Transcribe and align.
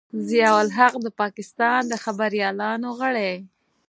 ضیا 0.27 0.49
الحق 0.61 0.93
د 1.05 1.07
پاکستان 1.21 1.81
د 1.87 1.93
خبریالانو 2.03 2.89
غړی. 2.99 3.33